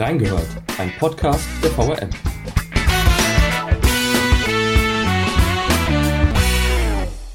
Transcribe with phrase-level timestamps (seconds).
[0.00, 2.08] Reingehört, ein Podcast der VRM.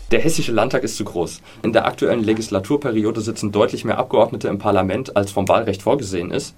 [0.10, 1.43] Der Hessische Landtag ist zu groß.
[1.62, 6.55] In der aktuellen Legislaturperiode sitzen deutlich mehr Abgeordnete im Parlament, als vom Wahlrecht vorgesehen ist.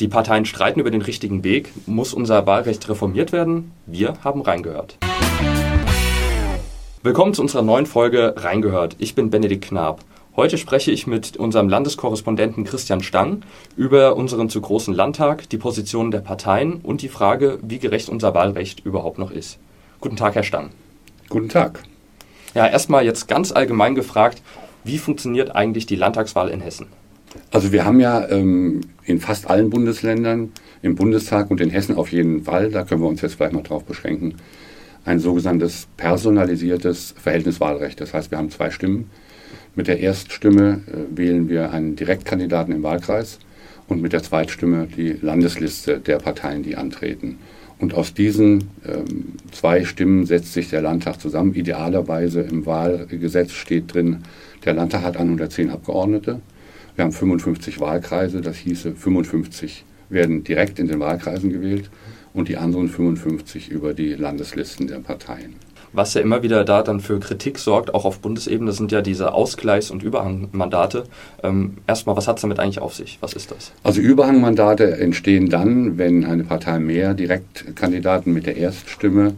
[0.00, 1.70] Die Parteien streiten über den richtigen Weg.
[1.86, 3.70] Muss unser Wahlrecht reformiert werden?
[3.86, 4.98] Wir haben reingehört.
[7.04, 8.96] Willkommen zu unserer neuen Folge Reingehört.
[8.98, 10.00] Ich bin Benedikt Knab.
[10.36, 13.42] Heute spreche ich mit unserem Landeskorrespondenten Christian Stang
[13.76, 18.34] über unseren zu großen Landtag, die Positionen der Parteien und die Frage, wie gerecht unser
[18.34, 19.60] Wahlrecht überhaupt noch ist.
[20.00, 20.70] Guten Tag, Herr Stang.
[21.28, 21.84] Guten Tag.
[22.52, 24.42] Ja, erstmal jetzt ganz allgemein gefragt,
[24.82, 26.86] wie funktioniert eigentlich die Landtagswahl in Hessen?
[27.52, 30.50] Also wir haben ja ähm, in fast allen Bundesländern,
[30.82, 33.62] im Bundestag und in Hessen auf jeden Fall, da können wir uns jetzt vielleicht mal
[33.62, 34.34] drauf beschränken,
[35.04, 38.00] ein sogenanntes personalisiertes Verhältniswahlrecht.
[38.00, 39.10] Das heißt, wir haben zwei Stimmen
[39.74, 43.38] mit der Erststimme äh, wählen wir einen Direktkandidaten im Wahlkreis
[43.88, 47.38] und mit der Zweitstimme die Landesliste der Parteien, die antreten.
[47.78, 51.54] Und aus diesen ähm, zwei Stimmen setzt sich der Landtag zusammen.
[51.54, 54.18] Idealerweise im Wahlgesetz steht drin,
[54.64, 56.40] der Landtag hat 110 Abgeordnete.
[56.94, 61.90] Wir haben 55 Wahlkreise, das hieße 55 werden direkt in den Wahlkreisen gewählt
[62.32, 65.54] und die anderen 55 über die Landeslisten der Parteien
[65.94, 69.32] was ja immer wieder da dann für Kritik sorgt, auch auf Bundesebene, sind ja diese
[69.32, 71.04] Ausgleichs- und Überhangmandate.
[71.42, 73.18] Ähm, erstmal, was hat es damit eigentlich auf sich?
[73.20, 73.72] Was ist das?
[73.82, 79.34] Also Überhangmandate entstehen dann, wenn eine Partei mehr Direktkandidaten mit der Erststimme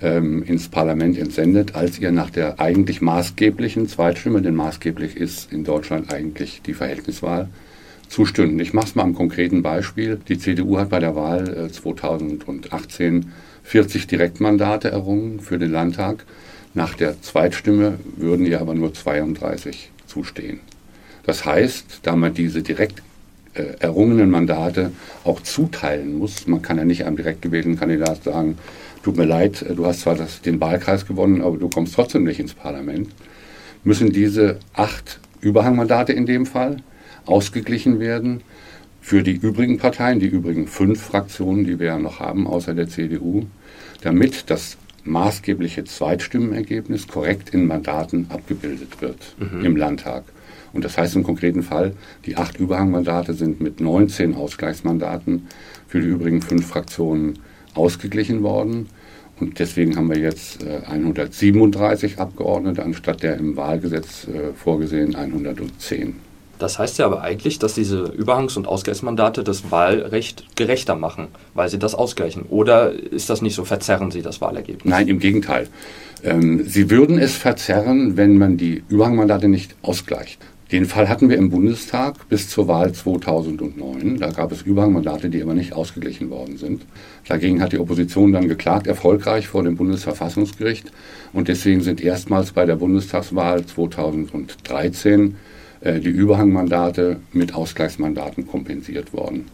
[0.00, 5.64] ähm, ins Parlament entsendet, als ihr nach der eigentlich maßgeblichen Zweitstimme, denn maßgeblich ist in
[5.64, 7.48] Deutschland eigentlich die Verhältniswahl,
[8.10, 8.58] zustimmen.
[8.58, 10.18] Ich mache es mal am konkreten Beispiel.
[10.28, 13.32] Die CDU hat bei der Wahl äh, 2018
[13.64, 16.24] 40 Direktmandate errungen für den Landtag.
[16.74, 20.60] Nach der Zweitstimme würden ihr aber nur 32 zustehen.
[21.24, 23.02] Das heißt, da man diese direkt
[23.54, 24.92] äh, errungenen Mandate
[25.24, 28.58] auch zuteilen muss, man kann ja nicht einem direkt gewählten Kandidat sagen,
[29.02, 32.40] tut mir leid, du hast zwar das, den Wahlkreis gewonnen, aber du kommst trotzdem nicht
[32.40, 33.10] ins Parlament,
[33.84, 36.76] müssen diese acht Überhangmandate in dem Fall
[37.26, 38.42] ausgeglichen werden
[39.00, 42.88] für die übrigen Parteien, die übrigen fünf Fraktionen, die wir ja noch haben, außer der
[42.88, 43.46] CDU,
[44.02, 49.64] damit das maßgebliche Zweitstimmenergebnis korrekt in Mandaten abgebildet wird mhm.
[49.64, 50.24] im Landtag.
[50.72, 51.94] Und das heißt im konkreten Fall,
[52.26, 55.48] die acht Überhangmandate sind mit 19 Ausgleichsmandaten
[55.88, 57.38] für die übrigen fünf Fraktionen
[57.74, 58.88] ausgeglichen worden.
[59.40, 66.14] Und deswegen haben wir jetzt 137 äh, Abgeordnete anstatt der im Wahlgesetz äh, vorgesehen 110.
[66.60, 71.70] Das heißt ja aber eigentlich, dass diese Überhangs- und Ausgleichsmandate das Wahlrecht gerechter machen, weil
[71.70, 72.44] sie das ausgleichen.
[72.50, 73.64] Oder ist das nicht so?
[73.64, 74.84] Verzerren sie das Wahlergebnis?
[74.84, 75.68] Nein, im Gegenteil.
[76.22, 80.38] Ähm, sie würden es verzerren, wenn man die Überhangmandate nicht ausgleicht.
[80.70, 84.18] Den Fall hatten wir im Bundestag bis zur Wahl 2009.
[84.18, 86.82] Da gab es Überhangmandate, die aber nicht ausgeglichen worden sind.
[87.26, 90.92] Dagegen hat die Opposition dann geklagt, erfolgreich vor dem Bundesverfassungsgericht.
[91.32, 95.34] Und deswegen sind erstmals bei der Bundestagswahl 2013 äh,
[95.82, 99.46] die Überhangmandate mit Ausgleichsmandaten kompensiert worden.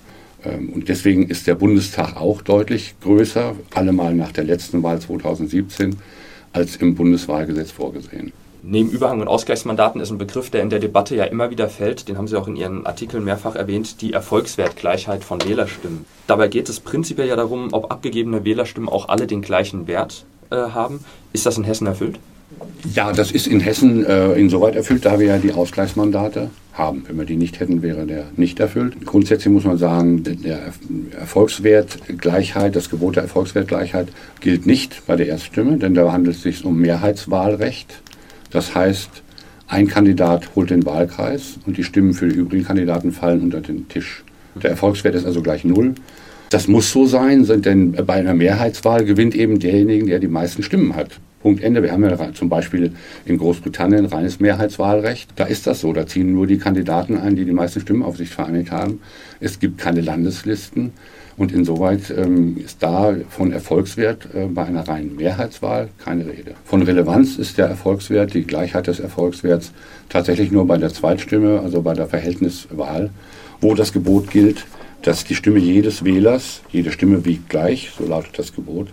[0.46, 5.96] Ähm, und deswegen ist der Bundestag auch deutlich größer, allemal nach der letzten Wahl 2017,
[6.52, 8.32] als im Bundeswahlgesetz vorgesehen.
[8.62, 12.08] Neben Überhang- und Ausgleichsmandaten ist ein Begriff, der in der Debatte ja immer wieder fällt,
[12.08, 16.04] den haben Sie auch in Ihren Artikeln mehrfach erwähnt, die Erfolgswertgleichheit von Wählerstimmen.
[16.26, 20.56] Dabei geht es prinzipiell ja darum, ob abgegebene Wählerstimmen auch alle den gleichen Wert äh,
[20.56, 21.04] haben.
[21.32, 22.18] Ist das in Hessen erfüllt?
[22.94, 27.04] Ja, das ist in Hessen äh, insoweit erfüllt, da wir ja die Ausgleichsmandate haben.
[27.06, 29.04] Wenn wir die nicht hätten, wäre der nicht erfüllt.
[29.04, 30.72] Grundsätzlich muss man sagen, der
[31.18, 34.08] Erfolgswertgleichheit, das Gebot der Erfolgswertgleichheit
[34.40, 38.02] gilt nicht bei der Erststimme, denn da handelt es sich um Mehrheitswahlrecht.
[38.50, 39.10] Das heißt,
[39.66, 43.88] ein Kandidat holt den Wahlkreis und die Stimmen für die übrigen Kandidaten fallen unter den
[43.88, 44.22] Tisch.
[44.62, 45.94] Der Erfolgswert ist also gleich null.
[46.50, 50.94] Das muss so sein, denn bei einer Mehrheitswahl gewinnt eben derjenige, der die meisten Stimmen
[50.94, 51.18] hat.
[51.46, 51.80] Punkt Ende.
[51.80, 52.90] Wir haben ja zum Beispiel
[53.24, 55.30] in Großbritannien reines Mehrheitswahlrecht.
[55.36, 55.92] Da ist das so.
[55.92, 58.98] Da ziehen nur die Kandidaten ein, die die meisten Stimmen auf sich vereinigt haben.
[59.38, 60.90] Es gibt keine Landeslisten.
[61.36, 66.54] Und insoweit ähm, ist da von Erfolgswert äh, bei einer reinen Mehrheitswahl keine Rede.
[66.64, 69.70] Von Relevanz ist der Erfolgswert, die Gleichheit des Erfolgswerts
[70.08, 73.10] tatsächlich nur bei der Zweitstimme, also bei der Verhältniswahl,
[73.60, 74.66] wo das Gebot gilt,
[75.02, 78.88] dass die Stimme jedes Wählers, jede Stimme wiegt gleich, so lautet das Gebot,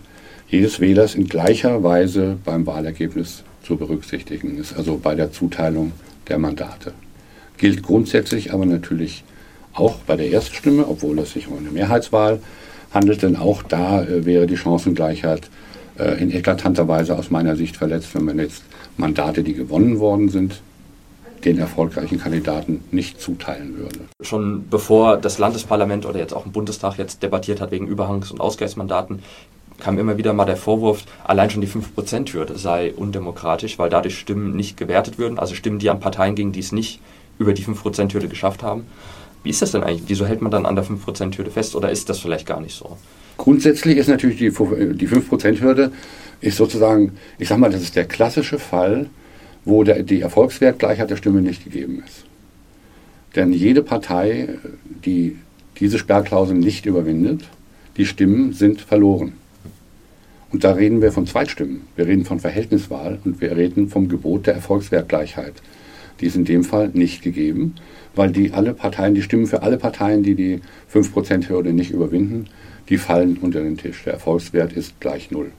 [0.54, 5.92] jedes Wählers in gleicher Weise beim Wahlergebnis zu berücksichtigen ist, also bei der Zuteilung
[6.28, 6.92] der Mandate.
[7.56, 9.24] Gilt grundsätzlich aber natürlich
[9.72, 12.38] auch bei der Erststimme, obwohl es sich um eine Mehrheitswahl
[12.92, 15.50] handelt, denn auch da äh, wäre die Chancengleichheit
[15.98, 18.62] äh, in eklatanter Weise aus meiner Sicht verletzt, wenn man jetzt
[18.96, 20.60] Mandate, die gewonnen worden sind,
[21.44, 24.00] den erfolgreichen Kandidaten nicht zuteilen würde.
[24.20, 28.40] Schon bevor das Landesparlament oder jetzt auch im Bundestag jetzt debattiert hat wegen Überhangs- und
[28.40, 29.20] Ausgleichsmandaten,
[29.80, 34.56] kam immer wieder mal der Vorwurf, allein schon die 5%-Hürde sei undemokratisch, weil dadurch Stimmen
[34.56, 37.00] nicht gewertet würden, also Stimmen, die an Parteien gingen, die es nicht
[37.38, 38.86] über die 5%-Hürde geschafft haben.
[39.42, 40.04] Wie ist das denn eigentlich?
[40.06, 42.96] Wieso hält man dann an der 5%-Hürde fest oder ist das vielleicht gar nicht so?
[43.36, 45.92] Grundsätzlich ist natürlich die, die 5%-Hürde
[46.40, 49.06] ist sozusagen, ich sag mal, das ist der klassische Fall,
[49.64, 52.24] wo der, die Erfolgswertgleichheit der Stimme nicht gegeben ist.
[53.34, 54.50] Denn jede Partei,
[55.04, 55.36] die
[55.80, 57.42] diese Sperrklausel nicht überwindet,
[57.96, 59.32] die Stimmen sind verloren.
[60.54, 61.80] Und da reden wir von Zweitstimmen.
[61.96, 65.54] Wir reden von Verhältniswahl und wir reden vom Gebot der Erfolgswertgleichheit.
[66.20, 67.74] Die ist in dem Fall nicht gegeben,
[68.14, 70.60] weil die alle Parteien, die Stimmen für alle Parteien, die die
[70.92, 72.46] 5%-Hürde nicht überwinden,
[72.88, 74.04] die fallen unter den Tisch.
[74.04, 75.50] Der Erfolgswert ist gleich null.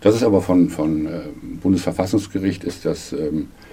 [0.00, 1.20] Das ist aber von, von äh,
[1.60, 3.67] Bundesverfassungsgericht ist das ähm, äh,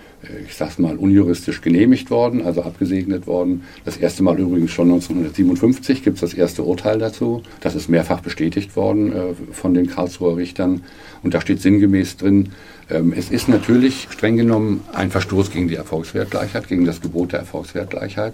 [0.45, 3.63] ich sag's mal, unjuristisch genehmigt worden, also abgesegnet worden.
[3.83, 7.43] Das erste Mal übrigens schon 1957 gibt es das erste Urteil dazu.
[7.61, 9.21] Das ist mehrfach bestätigt worden äh,
[9.51, 10.83] von den Karlsruher Richtern.
[11.23, 12.49] Und da steht sinngemäß drin,
[12.89, 17.39] ähm, es ist natürlich streng genommen ein Verstoß gegen die Erfolgswertgleichheit, gegen das Gebot der
[17.39, 18.33] Erfolgswertgleichheit.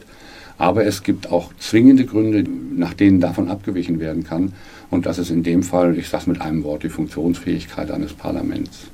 [0.57, 2.43] Aber es gibt auch zwingende Gründe,
[2.75, 4.53] nach denen davon abgewichen werden kann.
[4.89, 8.13] Und das ist in dem Fall, ich sage es mit einem Wort, die Funktionsfähigkeit eines
[8.13, 8.87] Parlaments.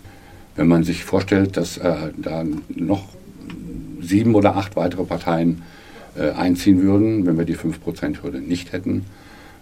[0.58, 3.06] Wenn man sich vorstellt, dass äh, da noch
[4.02, 5.62] sieben oder acht weitere Parteien
[6.18, 9.06] äh, einziehen würden, wenn wir die 5%-Hürde nicht hätten,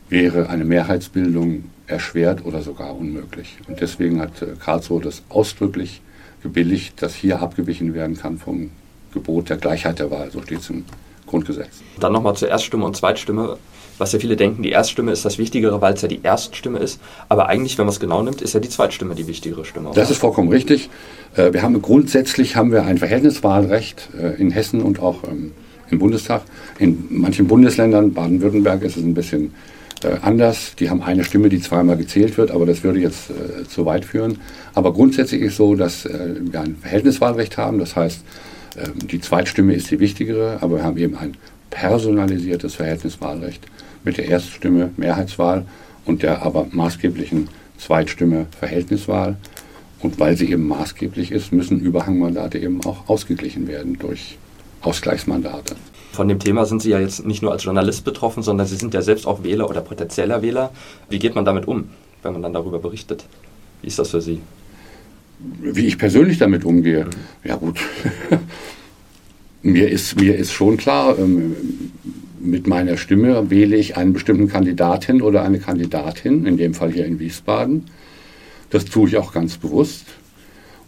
[0.10, 3.58] wäre eine Mehrheitsbildung erschwert oder sogar unmöglich.
[3.68, 6.02] Und deswegen hat äh, Karlsruhe das ausdrücklich
[6.42, 8.70] gebilligt, dass hier abgewichen werden kann vom
[9.14, 10.32] Gebot der Gleichheit der Wahl.
[10.32, 10.86] So steht es im
[11.26, 11.82] Grundgesetz.
[12.00, 13.58] Dann nochmal zur Erststimme und Zweitstimme
[13.98, 17.00] was ja viele denken, die Erststimme ist das Wichtigere, weil es ja die Erststimme ist.
[17.30, 19.90] Aber eigentlich, wenn man es genau nimmt, ist ja die Zweitstimme die wichtigere Stimme.
[19.90, 20.02] Oder?
[20.02, 20.90] Das ist vollkommen richtig.
[21.36, 25.52] Äh, wir haben grundsätzlich haben wir ein Verhältniswahlrecht äh, in Hessen und auch ähm,
[25.90, 26.42] im Bundestag.
[26.80, 29.54] In manchen Bundesländern, Baden-Württemberg, ist es ein bisschen
[30.04, 30.76] äh, anders.
[30.80, 33.32] Die haben eine Stimme, die zweimal gezählt wird, aber das würde jetzt
[33.70, 34.40] zu weit führen.
[34.74, 37.80] Aber grundsätzlich ist es so, dass wir ein Verhältniswahlrecht haben.
[37.80, 38.22] Das heißt,
[38.78, 41.38] ähm, die Zweitstimme ist die wichtigere, aber wir haben eben ein
[41.70, 43.66] personalisiertes Verhältniswahlrecht
[44.06, 45.66] mit der Erststimme Mehrheitswahl
[46.06, 49.38] und der aber maßgeblichen Zweitstimme Verhältniswahl.
[50.00, 54.38] Und weil sie eben maßgeblich ist, müssen Überhangmandate eben auch ausgeglichen werden durch
[54.82, 55.76] Ausgleichsmandate.
[56.12, 58.94] Von dem Thema sind Sie ja jetzt nicht nur als Journalist betroffen, sondern Sie sind
[58.94, 60.72] ja selbst auch Wähler oder potenzieller Wähler.
[61.10, 61.90] Wie geht man damit um,
[62.24, 63.26] wenn man dann darüber berichtet?
[63.82, 64.42] Wie ist das für Sie?
[65.40, 67.06] Wie ich persönlich damit umgehe?
[67.06, 67.10] Mhm.
[67.44, 67.80] Ja gut,
[69.62, 71.56] mir, ist, mir ist schon klar, ähm,
[72.46, 77.06] mit meiner Stimme wähle ich einen bestimmten Kandidatin oder eine Kandidatin, in dem Fall hier
[77.06, 77.86] in Wiesbaden.
[78.70, 80.06] Das tue ich auch ganz bewusst.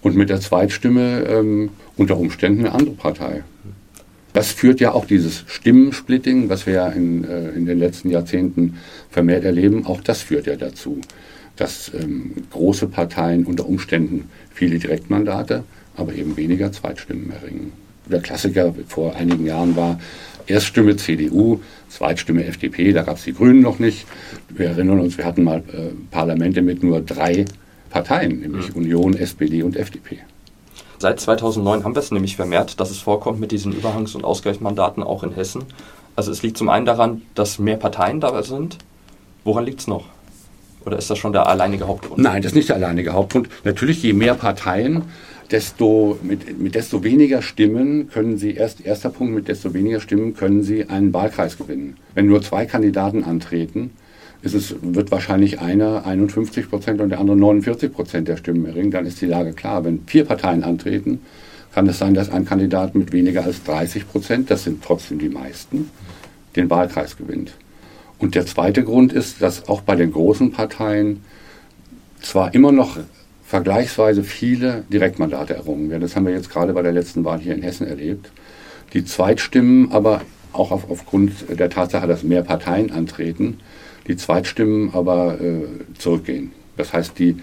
[0.01, 3.44] Und mit der Zweitstimme ähm, unter Umständen eine andere Partei.
[4.33, 8.77] Das führt ja auch dieses Stimmensplitting, was wir ja in, äh, in den letzten Jahrzehnten
[9.10, 11.01] vermehrt erleben, auch das führt ja dazu,
[11.56, 15.63] dass ähm, große Parteien unter Umständen viele Direktmandate,
[15.95, 17.71] aber eben weniger Zweitstimmen erringen.
[18.09, 20.00] Der Klassiker vor einigen Jahren war,
[20.48, 21.59] Erststimme CDU,
[21.89, 24.06] Zweitstimme FDP, da gab es die Grünen noch nicht.
[24.48, 27.44] Wir erinnern uns, wir hatten mal äh, Parlamente mit nur drei
[27.89, 28.81] Parteien, nämlich mhm.
[28.81, 30.19] Union, SPD und FDP.
[31.00, 35.03] Seit 2009 haben wir es nämlich vermehrt, dass es vorkommt mit diesen Überhangs- und Ausgleichsmandaten
[35.03, 35.63] auch in Hessen.
[36.15, 38.77] Also es liegt zum einen daran, dass mehr Parteien dabei sind.
[39.43, 40.05] Woran liegt es noch?
[40.86, 42.20] Oder ist das schon der alleinige Hauptgrund?
[42.20, 43.50] Nein, das ist nicht der alleinige Hauptgrund.
[43.65, 45.03] Natürlich, je mehr Parteien,
[45.51, 50.36] desto, mit, mit desto weniger Stimmen können Sie, erst, erster Punkt, mit desto weniger Stimmen
[50.36, 51.98] können Sie einen Wahlkreis gewinnen.
[52.13, 53.92] Wenn nur zwei Kandidaten antreten,
[54.42, 58.92] ist es, wird wahrscheinlich einer 51 Prozent und der andere 49 Prozent der Stimmen erringen,
[58.92, 59.84] dann ist die Lage klar.
[59.84, 61.22] Wenn vier Parteien antreten,
[61.74, 65.30] kann es sein, dass ein Kandidat mit weniger als 30 Prozent, das sind trotzdem die
[65.30, 65.89] meisten,
[66.56, 67.54] den Wahlkreis gewinnt.
[68.20, 71.24] Und der zweite Grund ist, dass auch bei den großen Parteien
[72.22, 72.98] zwar immer noch
[73.48, 76.01] vergleichsweise viele Direktmandate errungen werden.
[76.01, 78.30] Das haben wir jetzt gerade bei der letzten Wahl hier in Hessen erlebt.
[78.94, 83.60] Die Zweitstimmen aber auch auf, aufgrund der Tatsache, dass mehr Parteien antreten,
[84.08, 85.63] die Zweitstimmen aber äh,
[85.98, 86.51] zurückgehen.
[86.75, 87.38] Das heißt, die,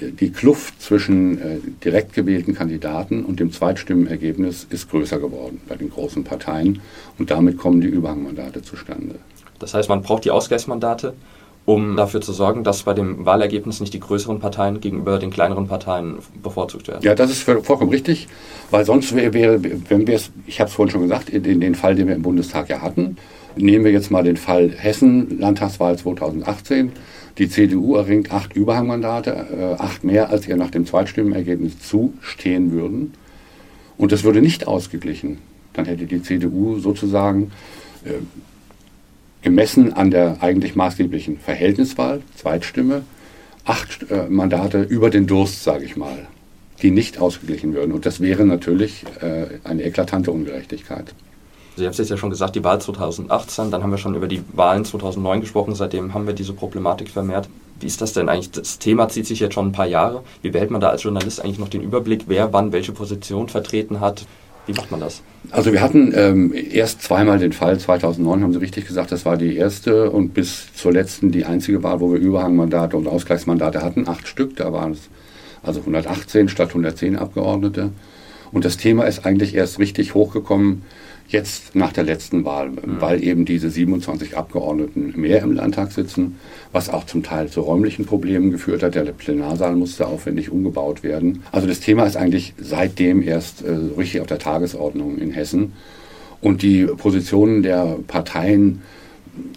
[0.00, 5.90] die Kluft zwischen äh, direkt gewählten Kandidaten und dem Zweitstimmenergebnis ist größer geworden bei den
[5.90, 6.80] großen Parteien
[7.18, 9.14] und damit kommen die Überhangmandate zustande.
[9.60, 11.14] Das heißt, man braucht die Ausgleichsmandate
[11.66, 15.66] um dafür zu sorgen, dass bei dem Wahlergebnis nicht die größeren Parteien gegenüber den kleineren
[15.66, 17.02] Parteien bevorzugt werden.
[17.02, 18.28] Ja, das ist vollkommen richtig,
[18.70, 21.74] weil sonst wäre, wenn wir es, ich habe es vorhin schon gesagt, in, in den
[21.74, 23.16] Fall, den wir im Bundestag ja hatten,
[23.56, 26.92] nehmen wir jetzt mal den Fall Hessen, Landtagswahl 2018.
[27.38, 33.12] Die CDU erringt acht Überhangmandate, äh, acht mehr, als ihr nach dem Zweitstimmenergebnis zustehen würden.
[33.98, 35.38] Und das würde nicht ausgeglichen
[35.72, 37.50] Dann hätte die CDU sozusagen
[38.04, 38.12] äh,
[39.46, 43.02] gemessen an der eigentlich maßgeblichen Verhältniswahl, Zweitstimme,
[43.64, 46.26] acht äh, Mandate über den Durst, sage ich mal,
[46.82, 47.92] die nicht ausgeglichen würden.
[47.92, 51.14] Und das wäre natürlich äh, eine eklatante Ungerechtigkeit.
[51.76, 54.26] Sie haben es jetzt ja schon gesagt, die Wahl 2018, dann haben wir schon über
[54.26, 57.48] die Wahlen 2009 gesprochen, seitdem haben wir diese Problematik vermehrt.
[57.78, 58.50] Wie ist das denn eigentlich?
[58.50, 60.24] Das Thema zieht sich jetzt schon ein paar Jahre.
[60.42, 64.00] Wie behält man da als Journalist eigentlich noch den Überblick, wer wann welche Position vertreten
[64.00, 64.26] hat?
[64.66, 65.22] Wie macht man das?
[65.52, 69.36] Also wir hatten ähm, erst zweimal den Fall, 2009 haben Sie richtig gesagt, das war
[69.36, 74.08] die erste und bis zur letzten die einzige Wahl, wo wir Überhangmandate und Ausgleichsmandate hatten,
[74.08, 75.08] acht Stück, da waren es
[75.62, 77.90] also 118 statt 110 Abgeordnete.
[78.52, 80.82] Und das Thema ist eigentlich erst richtig hochgekommen
[81.28, 83.00] jetzt nach der letzten Wahl, mhm.
[83.00, 86.36] weil eben diese 27 Abgeordneten mehr im Landtag sitzen,
[86.72, 88.94] was auch zum Teil zu räumlichen Problemen geführt hat.
[88.94, 91.42] Der Plenarsaal musste aufwendig umgebaut werden.
[91.52, 95.72] Also das Thema ist eigentlich seitdem erst äh, richtig auf der Tagesordnung in Hessen.
[96.40, 98.82] Und die Positionen der Parteien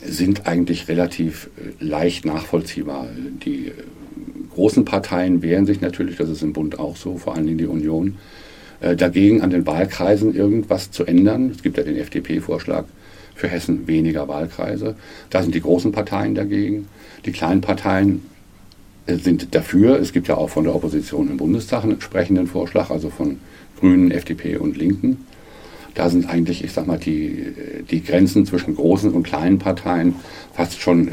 [0.04, 3.08] sind eigentlich relativ äh, leicht nachvollziehbar.
[3.46, 3.74] Die äh,
[4.54, 8.18] großen Parteien wehren sich natürlich, das ist im Bund auch so, vor allem die Union,
[8.82, 11.52] dagegen an den Wahlkreisen irgendwas zu ändern.
[11.54, 12.86] Es gibt ja den FDP-Vorschlag
[13.40, 14.96] für Hessen weniger Wahlkreise.
[15.30, 16.88] Da sind die großen Parteien dagegen.
[17.26, 18.22] Die kleinen Parteien
[19.08, 20.00] äh, sind dafür.
[20.00, 23.40] Es gibt ja auch von der Opposition im Bundestag einen entsprechenden Vorschlag, also von
[23.80, 25.26] Grünen, FDP und Linken.
[25.96, 27.48] Da sind eigentlich, ich sag mal, die,
[27.90, 30.16] die Grenzen zwischen großen und kleinen Parteien
[30.54, 31.12] fast schon äh,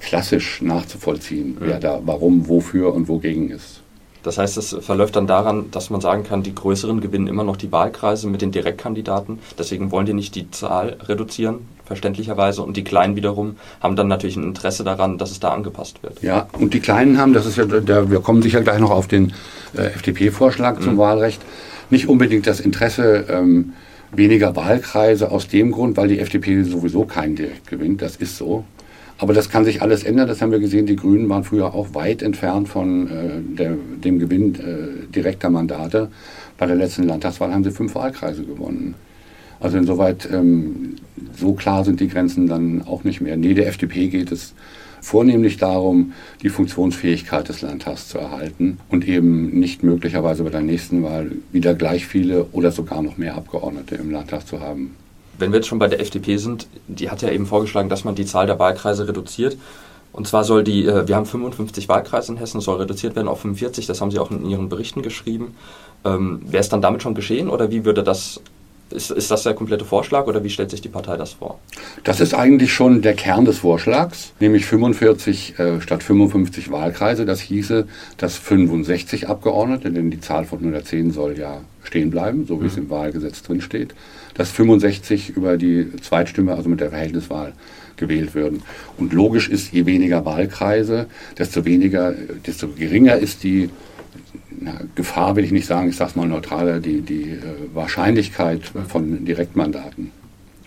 [0.00, 3.83] klassisch nachzuvollziehen, wer da warum, wofür und wogegen ist.
[4.24, 7.56] Das heißt, es verläuft dann daran, dass man sagen kann, die größeren gewinnen immer noch
[7.56, 9.38] die Wahlkreise mit den Direktkandidaten.
[9.58, 12.62] Deswegen wollen die nicht die Zahl reduzieren, verständlicherweise.
[12.62, 16.22] Und die Kleinen wiederum haben dann natürlich ein Interesse daran, dass es da angepasst wird.
[16.22, 19.06] Ja, und die Kleinen haben, das ist ja, der, wir kommen sicher gleich noch auf
[19.08, 19.34] den
[19.76, 20.98] äh, FDP-Vorschlag zum mhm.
[20.98, 21.42] Wahlrecht,
[21.90, 23.74] nicht unbedingt das Interesse, ähm,
[24.10, 28.00] weniger Wahlkreise aus dem Grund, weil die FDP sowieso keinen direkt gewinnt.
[28.00, 28.64] Das ist so.
[29.24, 30.28] Aber das kann sich alles ändern.
[30.28, 30.84] Das haben wir gesehen.
[30.84, 36.10] Die Grünen waren früher auch weit entfernt von äh, der, dem Gewinn äh, direkter Mandate.
[36.58, 38.96] Bei der letzten Landtagswahl haben sie fünf Wahlkreise gewonnen.
[39.60, 40.96] Also insoweit, ähm,
[41.34, 43.38] so klar sind die Grenzen dann auch nicht mehr.
[43.38, 44.52] Nee, der FDP geht es
[45.00, 46.12] vornehmlich darum,
[46.42, 51.72] die Funktionsfähigkeit des Landtags zu erhalten und eben nicht möglicherweise bei der nächsten Wahl wieder
[51.74, 54.96] gleich viele oder sogar noch mehr Abgeordnete im Landtag zu haben
[55.38, 58.14] wenn wir jetzt schon bei der FDP sind, die hat ja eben vorgeschlagen, dass man
[58.14, 59.56] die Zahl der Wahlkreise reduziert.
[60.12, 63.40] Und zwar soll die, äh, wir haben 55 Wahlkreise in Hessen, soll reduziert werden auf
[63.40, 65.56] 45, das haben Sie auch in Ihren Berichten geschrieben.
[66.04, 68.40] Ähm, Wäre es dann damit schon geschehen oder wie würde das,
[68.90, 71.58] ist, ist das der komplette Vorschlag oder wie stellt sich die Partei das vor?
[72.04, 77.26] Das ist eigentlich schon der Kern des Vorschlags, nämlich 45 äh, statt 55 Wahlkreise.
[77.26, 82.58] Das hieße, dass 65 Abgeordnete, denn die Zahl von 110 soll ja stehen bleiben, so
[82.60, 82.70] wie mhm.
[82.70, 83.94] es im Wahlgesetz drinsteht,
[84.34, 87.52] dass 65 über die Zweitstimme, also mit der Verhältniswahl,
[87.96, 88.62] gewählt würden.
[88.98, 91.06] Und logisch ist, je weniger Wahlkreise,
[91.38, 92.12] desto weniger,
[92.46, 93.70] desto geringer ist die
[94.60, 97.40] na, Gefahr, will ich nicht sagen, ich sage es mal neutraler, die, die äh,
[97.72, 100.10] Wahrscheinlichkeit von Direktmandaten.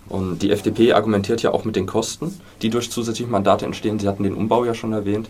[0.10, 4.00] Und die FDP argumentiert ja auch mit den Kosten, die durch zusätzliche Mandate entstehen.
[4.00, 5.30] Sie hatten den Umbau ja schon erwähnt.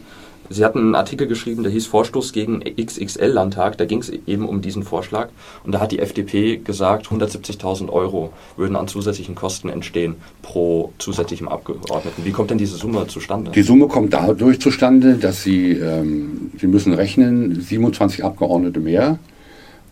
[0.49, 3.77] Sie hatten einen Artikel geschrieben, der hieß Vorstoß gegen XXL-Landtag.
[3.77, 5.29] Da ging es eben um diesen Vorschlag.
[5.63, 11.47] Und da hat die FDP gesagt, 170.000 Euro würden an zusätzlichen Kosten entstehen pro zusätzlichem
[11.47, 12.23] Abgeordneten.
[12.23, 13.51] Wie kommt denn diese Summe zustande?
[13.51, 19.19] Die Summe kommt dadurch zustande, dass Sie, ähm, Sie müssen rechnen, 27 Abgeordnete mehr,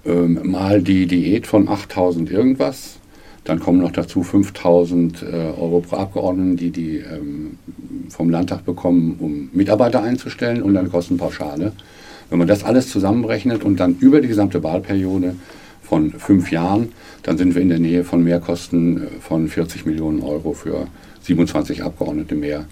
[0.06, 3.00] ähm, mal die Diät von 8.000 irgendwas
[3.46, 7.58] dann kommen noch dazu 5000 äh, Euro pro Abgeordneten, die die ähm,
[8.10, 11.72] vom Landtag bekommen, um Mitarbeiter einzustellen und dann Kostenpauschale.
[12.30, 15.36] Wenn man das alles zusammenrechnet und dann über die gesamte Wahlperiode
[15.84, 16.90] von fünf Jahren,
[17.22, 20.88] dann sind wir in der Nähe von Mehrkosten äh, von 40 Millionen Euro für
[21.22, 22.66] 27 Abgeordnete mehr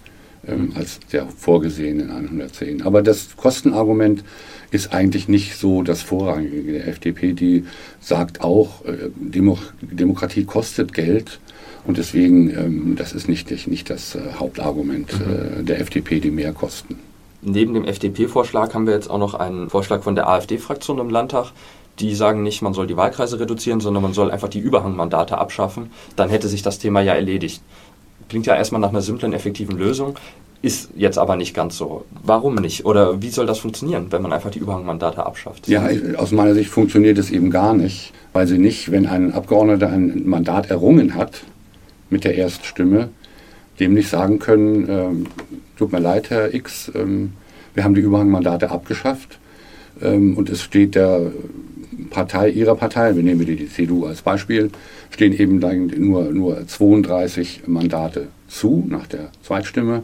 [0.48, 2.82] ähm, als der vorgesehenen 110.
[2.82, 4.24] Aber das Kostenargument
[4.70, 7.32] ist eigentlich nicht so das Vorrangige der FDP.
[7.32, 7.64] Die
[8.00, 11.40] sagt auch, äh, Demo Demokratie kostet Geld
[11.86, 15.60] und deswegen, ähm, das ist nicht, nicht das äh, Hauptargument mhm.
[15.60, 16.98] äh, der FDP, die mehr kosten.
[17.42, 21.52] Neben dem FDP-Vorschlag haben wir jetzt auch noch einen Vorschlag von der AfD-Fraktion im Landtag.
[21.98, 25.90] Die sagen nicht, man soll die Wahlkreise reduzieren, sondern man soll einfach die Überhangmandate abschaffen.
[26.16, 27.62] Dann hätte sich das Thema ja erledigt.
[28.28, 30.16] Klingt ja erstmal nach einer simplen, effektiven Lösung,
[30.62, 32.06] ist jetzt aber nicht ganz so.
[32.22, 32.86] Warum nicht?
[32.86, 35.68] Oder wie soll das funktionieren, wenn man einfach die Überhangmandate abschafft?
[35.68, 39.90] Ja, aus meiner Sicht funktioniert es eben gar nicht, weil sie nicht, wenn ein Abgeordneter
[39.90, 41.42] ein Mandat errungen hat
[42.08, 43.10] mit der Erststimme,
[43.78, 45.26] dem nicht sagen können, ähm,
[45.76, 47.34] tut mir leid, Herr X, ähm,
[47.74, 49.38] wir haben die Überhangmandate abgeschafft
[50.00, 51.30] ähm, und es steht der
[52.10, 54.70] Partei, ihrer Partei, wir nehmen die, die CDU als Beispiel,
[55.14, 55.60] stehen eben
[56.08, 60.02] nur, nur 32 Mandate zu nach der Zweitstimme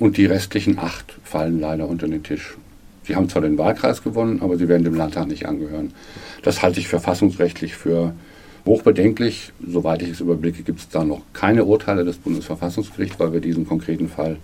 [0.00, 2.56] und die restlichen acht fallen leider unter den Tisch.
[3.04, 5.92] Sie haben zwar den Wahlkreis gewonnen, aber sie werden dem Landtag nicht angehören.
[6.42, 8.14] Das halte ich verfassungsrechtlich für
[8.66, 9.52] hochbedenklich.
[9.64, 13.64] Soweit ich es überblicke, gibt es da noch keine Urteile des Bundesverfassungsgerichts, weil wir diesen
[13.64, 14.38] konkreten Fall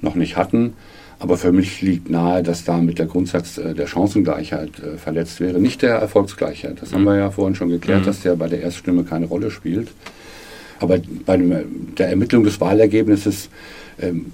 [0.00, 0.74] noch nicht hatten.
[1.18, 5.60] Aber für mich liegt nahe, dass damit der Grundsatz äh, der Chancengleichheit äh, verletzt wäre,
[5.60, 6.80] nicht der Erfolgsgleichheit.
[6.80, 6.96] Das mhm.
[6.96, 8.06] haben wir ja vorhin schon geklärt, mhm.
[8.06, 9.88] dass der bei der Erststimme keine Rolle spielt.
[10.80, 11.64] Aber bei
[11.96, 13.48] der Ermittlung des Wahlergebnisses
[14.00, 14.26] ähm,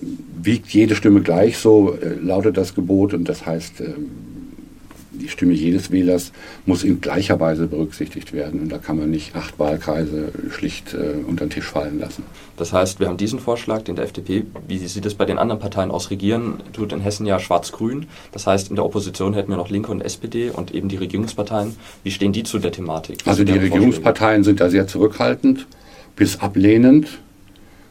[0.42, 3.14] wiegt jede Stimme gleich, so äh, lautet das Gebot.
[3.14, 4.06] Und das heißt, ähm,
[5.20, 6.32] die Stimme jedes Wählers
[6.66, 8.60] muss in gleicher Weise berücksichtigt werden.
[8.60, 12.24] Und da kann man nicht acht Wahlkreise schlicht äh, unter den Tisch fallen lassen.
[12.56, 15.60] Das heißt, wir haben diesen Vorschlag, den der FDP, wie sieht es bei den anderen
[15.60, 18.06] Parteien aus, regieren, tut in Hessen ja schwarz-grün.
[18.32, 21.76] Das heißt, in der Opposition hätten wir noch Linke und SPD und eben die Regierungsparteien.
[22.02, 23.20] Wie stehen die zu der Thematik?
[23.26, 25.66] Also die Regierungsparteien sind da sehr zurückhaltend
[26.16, 27.08] bis ablehnend.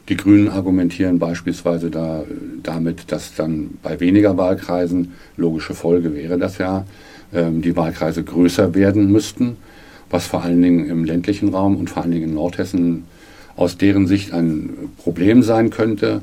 [0.08, 2.24] Die Grünen argumentieren beispielsweise da,
[2.62, 6.84] damit, dass dann bei weniger Wahlkreisen, logische Folge wäre das ja,
[7.32, 9.56] die Wahlkreise größer werden müssten,
[10.10, 13.04] was vor allen Dingen im ländlichen Raum und vor allen Dingen in Nordhessen
[13.56, 16.22] aus deren Sicht ein Problem sein könnte,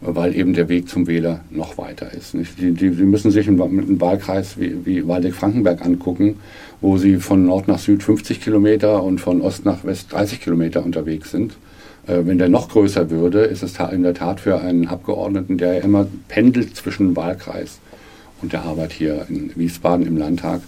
[0.00, 2.34] weil eben der Weg zum Wähler noch weiter ist.
[2.34, 6.36] Die müssen sich einen, Wahlkreis wie, wie Waldeck-Frankenberg angucken,
[6.80, 10.84] wo sie von Nord nach Süd 50 Kilometer und von Ost nach West 30 Kilometer
[10.84, 11.52] unterwegs sind.
[12.08, 15.74] Äh, wenn der noch größer würde, ist es in der Tat für einen Abgeordneten, der
[15.74, 17.78] ja immer pendelt zwischen Wahlkreis
[18.42, 20.60] und der Arbeit hier in Wiesbaden im Landtag,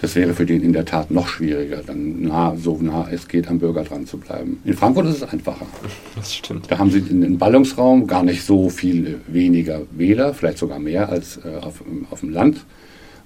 [0.00, 3.48] das wäre für den in der Tat noch schwieriger, dann nah, so nah es geht,
[3.48, 4.60] am Bürger dran zu bleiben.
[4.64, 5.66] In Frankfurt ist es einfacher.
[6.16, 6.70] Das stimmt.
[6.70, 11.08] Da haben sie in den Ballungsraum gar nicht so viel weniger Wähler, vielleicht sogar mehr
[11.08, 12.64] als äh, auf, auf dem Land.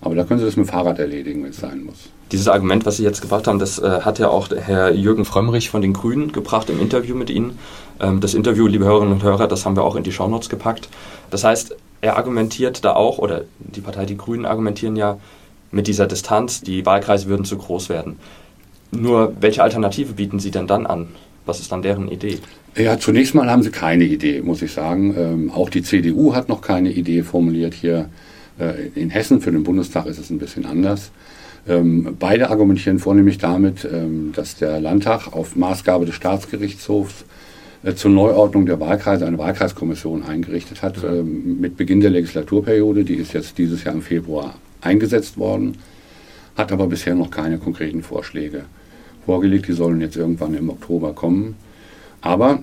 [0.01, 2.11] Aber da können Sie das mit dem Fahrrad erledigen, wenn es sein muss.
[2.31, 5.71] Dieses Argument, was Sie jetzt gebracht haben, das äh, hat ja auch Herr Jürgen Frömmrich
[5.71, 7.59] von den Grünen gebracht im Interview mit Ihnen.
[8.01, 10.89] Ähm, das Interview, liebe Hörerinnen und Hörer, das haben wir auch in die Shownotes gepackt.
[11.31, 15.19] Das heißt, er argumentiert da auch, oder die Partei Die Grünen argumentieren ja
[15.71, 18.19] mit dieser Distanz, die Wahlkreise würden zu groß werden.
[18.93, 21.09] Nur welche Alternative bieten Sie denn dann an?
[21.45, 22.39] Was ist dann deren Idee?
[22.77, 25.15] Ja, zunächst mal haben sie keine Idee, muss ich sagen.
[25.17, 28.11] Ähm, auch die CDU hat noch keine Idee formuliert hier.
[28.59, 31.11] Äh, in Hessen für den Bundestag ist es ein bisschen anders.
[31.69, 37.25] Ähm, beide argumentieren vornehmlich damit, ähm, dass der Landtag auf Maßgabe des Staatsgerichtshofs
[37.95, 43.05] zur Neuordnung der Wahlkreise eine Wahlkreiskommission eingerichtet hat ähm, mit Beginn der Legislaturperiode.
[43.05, 45.77] Die ist jetzt dieses Jahr im Februar eingesetzt worden,
[46.57, 48.65] hat aber bisher noch keine konkreten Vorschläge
[49.25, 49.69] vorgelegt.
[49.69, 51.57] Die sollen jetzt irgendwann im Oktober kommen.
[52.21, 52.63] Aber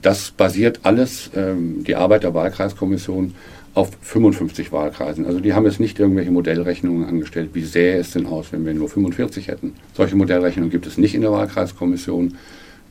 [0.00, 3.34] das basiert alles, die Arbeit der Wahlkreiskommission,
[3.74, 5.26] auf 55 Wahlkreisen.
[5.26, 8.72] Also die haben jetzt nicht irgendwelche Modellrechnungen angestellt, wie sähe es denn aus, wenn wir
[8.72, 9.72] nur 45 hätten.
[9.94, 12.36] Solche Modellrechnungen gibt es nicht in der Wahlkreiskommission.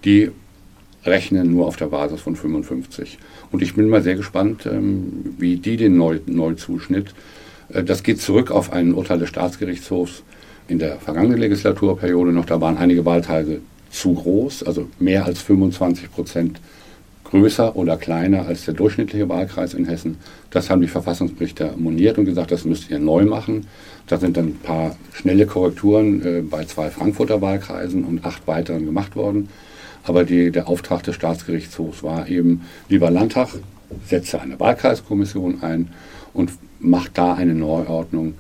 [0.04, 0.32] Die
[1.06, 3.18] rechnen nur auf der Basis von 55.
[3.52, 7.14] Und ich bin mal sehr gespannt, ähm, wie die den Neuzuschnitt,
[7.70, 10.24] äh, das geht zurück auf ein Urteil des Staatsgerichtshofs
[10.68, 12.46] in der vergangenen Legislaturperiode noch.
[12.46, 16.60] Da waren einige Wahlteile zu groß, also mehr als 25 Prozent
[17.26, 20.18] größer oder kleiner als der durchschnittliche Wahlkreis in Hessen.
[20.52, 23.66] Das haben die Verfassungsrichter moniert und gesagt, das müsst ihr neu machen.
[24.08, 28.86] Da sind dann ein paar schnelle Korrekturen äh, bei zwei Frankfurter Wahlkreisen und acht weiteren
[28.86, 29.50] gemacht worden.
[30.04, 33.50] Aber die, der Auftrag des Staatsgerichtshofs war eben, lieber Landtag,
[34.06, 35.90] setze eine Wahlkreiskommission ein
[36.34, 38.34] und macht da eine Neuordnung,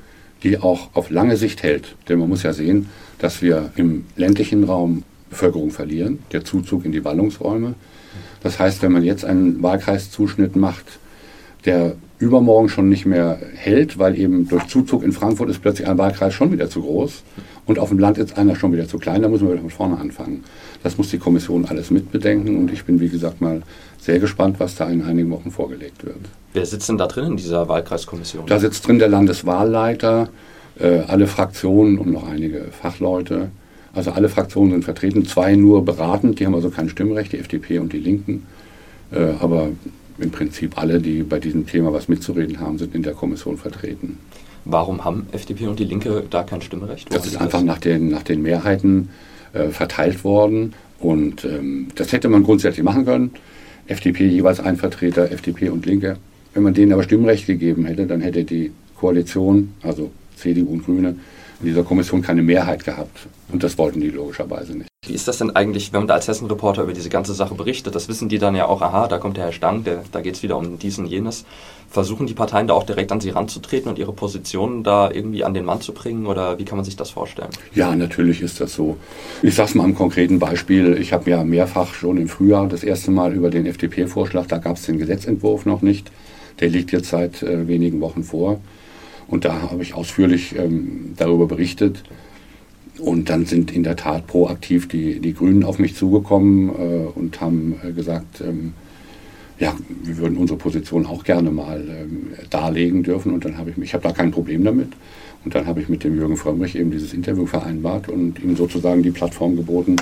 [0.43, 1.95] die auch auf lange Sicht hält.
[2.09, 6.91] Denn man muss ja sehen, dass wir im ländlichen Raum Bevölkerung verlieren, der Zuzug in
[6.91, 7.75] die Ballungsräume.
[8.41, 10.85] Das heißt, wenn man jetzt einen Wahlkreiszuschnitt macht,
[11.65, 15.97] der übermorgen schon nicht mehr hält, weil eben durch Zuzug in Frankfurt ist plötzlich ein
[15.97, 17.23] Wahlkreis schon wieder zu groß
[17.65, 19.69] und auf dem Land ist einer schon wieder zu klein, da müssen wir wieder von
[19.69, 20.43] vorne anfangen.
[20.83, 23.61] Das muss die Kommission alles mitbedenken und ich bin, wie gesagt, mal
[23.99, 26.17] sehr gespannt, was da in einigen Wochen vorgelegt wird.
[26.53, 28.45] Wer sitzt denn da drin in dieser Wahlkreiskommission?
[28.47, 30.29] Da sitzt drin der Landeswahlleiter,
[30.79, 33.49] äh, alle Fraktionen und noch einige Fachleute.
[33.93, 37.79] Also alle Fraktionen sind vertreten, zwei nur beratend, die haben also kein Stimmrecht, die FDP
[37.79, 38.45] und die Linken.
[39.11, 39.69] Äh, aber
[40.19, 44.17] im Prinzip alle, die bei diesem Thema was mitzureden haben, sind in der Kommission vertreten.
[44.65, 47.13] Warum haben FDP und die Linke da kein Stimmrecht?
[47.13, 47.61] Das ist einfach?
[47.61, 49.09] Nach, den, nach den Mehrheiten
[49.53, 50.73] äh, verteilt worden.
[50.99, 53.31] Und ähm, das hätte man grundsätzlich machen können.
[53.87, 56.17] FDP jeweils ein Vertreter, FDP und Linke.
[56.53, 61.15] Wenn man denen aber Stimmrecht gegeben hätte, dann hätte die Koalition, also CDU und Grüne,
[61.59, 63.27] in dieser Kommission keine Mehrheit gehabt.
[63.51, 64.92] Und das wollten die logischerweise nicht.
[65.05, 67.93] Wie ist das denn eigentlich, wenn man da als Hessen-Reporter über diese ganze Sache berichtet?
[67.93, 70.35] Das wissen die dann ja auch, aha, da kommt der Herr Stang, der, da geht
[70.35, 71.43] es wieder um dies und jenes.
[71.89, 75.53] Versuchen die Parteien da auch direkt an sie ranzutreten und ihre Positionen da irgendwie an
[75.53, 76.25] den Mann zu bringen?
[76.25, 77.49] Oder wie kann man sich das vorstellen?
[77.75, 78.95] Ja, natürlich ist das so.
[79.41, 80.97] Ich sage es mal am konkreten Beispiel.
[80.97, 84.77] Ich habe ja mehrfach schon im Frühjahr das erste Mal über den FDP-Vorschlag, da gab
[84.77, 86.11] es den Gesetzentwurf noch nicht.
[86.61, 88.61] Der liegt jetzt seit äh, wenigen Wochen vor.
[89.27, 92.03] Und da habe ich ausführlich ähm, darüber berichtet.
[93.03, 97.41] Und dann sind in der Tat proaktiv die, die Grünen auf mich zugekommen äh, und
[97.41, 98.73] haben äh, gesagt, ähm,
[99.59, 103.33] ja, wir würden unsere Position auch gerne mal ähm, darlegen dürfen.
[103.33, 104.93] Und dann habe ich mich, ich habe da kein Problem damit.
[105.43, 109.03] Und dann habe ich mit dem Jürgen Frömmrich eben dieses Interview vereinbart und ihm sozusagen
[109.03, 109.97] die Plattform geboten,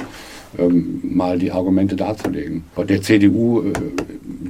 [0.59, 2.65] ähm, mal die Argumente darzulegen.
[2.77, 3.73] Der CDU, äh,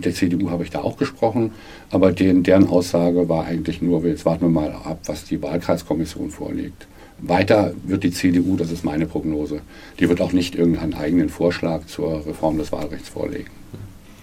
[0.03, 1.51] der CDU habe ich da auch gesprochen,
[1.89, 6.29] aber den, deren Aussage war eigentlich nur, jetzt warten wir mal ab, was die Wahlkreiskommission
[6.29, 6.87] vorlegt.
[7.21, 9.61] Weiter wird die CDU, das ist meine Prognose,
[9.99, 13.49] die wird auch nicht irgendeinen eigenen Vorschlag zur Reform des Wahlrechts vorlegen.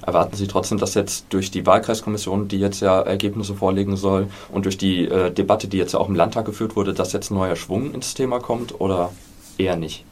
[0.05, 4.65] Erwarten Sie trotzdem, dass jetzt durch die Wahlkreiskommission, die jetzt ja Ergebnisse vorlegen soll, und
[4.65, 7.57] durch die äh, Debatte, die jetzt ja auch im Landtag geführt wurde, dass jetzt neuer
[7.57, 9.13] Schwung ins Thema kommt oder
[9.59, 10.05] eher nicht?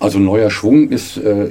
[0.00, 1.50] Also neuer Schwung ist äh,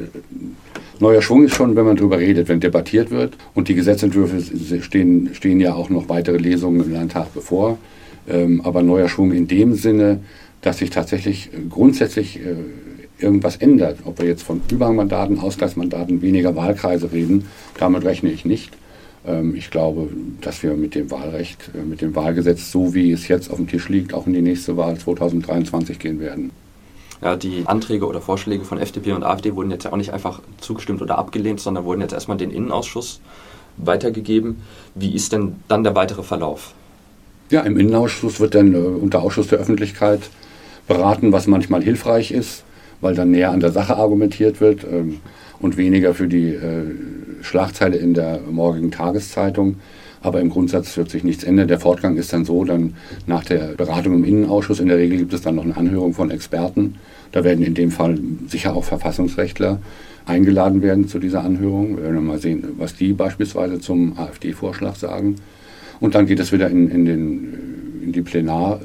[0.99, 3.35] neuer Schwung ist schon, wenn man darüber redet, wenn debattiert wird.
[3.53, 4.41] Und die Gesetzentwürfe
[4.81, 7.77] stehen, stehen ja auch noch weitere Lesungen im Landtag bevor.
[8.27, 10.21] Ähm, aber neuer Schwung in dem Sinne,
[10.61, 12.55] dass sich tatsächlich äh, grundsätzlich äh,
[13.19, 13.99] irgendwas ändert.
[14.05, 17.47] Ob wir jetzt von Überhangmandaten, Ausgleichsmandaten, weniger Wahlkreise reden,
[17.79, 18.71] damit rechne ich nicht.
[19.25, 20.09] Ähm, ich glaube,
[20.41, 23.67] dass wir mit dem Wahlrecht, äh, mit dem Wahlgesetz, so wie es jetzt auf dem
[23.67, 26.51] Tisch liegt, auch in die nächste Wahl 2023 gehen werden.
[27.21, 30.41] Ja, die Anträge oder Vorschläge von FDP und AfD wurden jetzt ja auch nicht einfach
[30.61, 33.21] zugestimmt oder abgelehnt, sondern wurden jetzt erstmal den Innenausschuss
[33.77, 34.57] weitergegeben.
[34.93, 36.75] Wie ist denn dann der weitere Verlauf?
[37.49, 40.29] Ja, im Innenausschuss wird dann unter Ausschuss der Öffentlichkeit
[40.87, 42.63] beraten, was manchmal hilfreich ist,
[43.01, 45.19] weil dann näher an der Sache argumentiert wird ähm,
[45.59, 46.85] und weniger für die äh,
[47.41, 49.75] Schlagzeile in der morgigen Tageszeitung.
[50.21, 51.67] Aber im Grundsatz wird sich nichts ändern.
[51.67, 52.95] Der Fortgang ist dann so, dann
[53.27, 56.31] nach der Beratung im Innenausschuss, in der Regel gibt es dann noch eine Anhörung von
[56.31, 56.95] Experten.
[57.31, 59.79] Da werden in dem Fall sicher auch Verfassungsrechtler
[60.25, 61.97] eingeladen werden zu dieser Anhörung.
[61.97, 65.35] Wir werden mal sehen, was die beispielsweise zum AfD-Vorschlag sagen.
[65.99, 68.81] Und dann geht es wieder in, in, den, in die Plenar,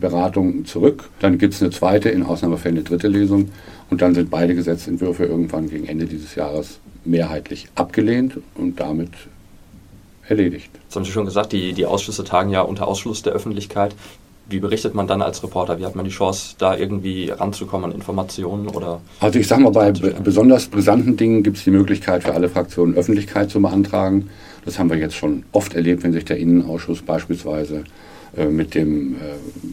[0.00, 1.10] Beratung zurück.
[1.20, 3.50] Dann gibt es eine zweite, in Ausnahmefällen eine dritte Lesung.
[3.90, 9.10] Und dann sind beide Gesetzentwürfe irgendwann gegen Ende dieses Jahres mehrheitlich abgelehnt und damit
[10.28, 10.70] erledigt.
[10.88, 13.94] Das haben Sie schon gesagt, die, die Ausschüsse tagen ja unter Ausschluss der Öffentlichkeit.
[14.50, 15.78] Wie berichtet man dann als Reporter?
[15.78, 18.68] Wie hat man die Chance, da irgendwie ranzukommen an Informationen?
[18.68, 22.48] Oder also ich sage mal, bei besonders brisanten Dingen gibt es die Möglichkeit für alle
[22.48, 24.30] Fraktionen Öffentlichkeit zu beantragen.
[24.64, 27.84] Das haben wir jetzt schon oft erlebt, wenn sich der Innenausschuss beispielsweise
[28.48, 29.18] mit dem äh,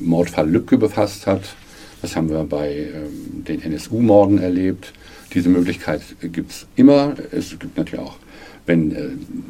[0.01, 1.55] Mordfall Lübcke befasst hat.
[2.01, 4.93] Das haben wir bei ähm, den NSU-Morden erlebt.
[5.33, 7.15] Diese Möglichkeit gibt es immer.
[7.31, 8.17] Es gibt natürlich auch,
[8.65, 9.09] wenn äh,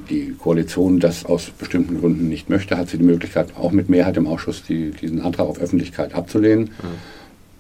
[0.10, 4.18] die Koalition das aus bestimmten Gründen nicht möchte, hat sie die Möglichkeit, auch mit Mehrheit
[4.18, 6.66] im Ausschuss die, diesen Antrag auf Öffentlichkeit abzulehnen.
[6.66, 7.16] Mhm.